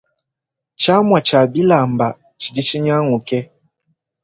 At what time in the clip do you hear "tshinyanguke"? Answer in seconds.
2.67-3.39